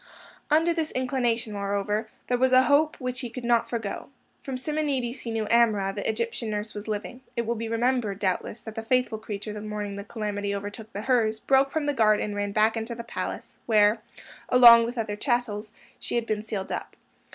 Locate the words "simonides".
4.57-5.19